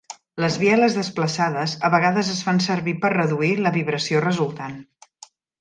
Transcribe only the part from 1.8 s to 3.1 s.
a vegades es fan servir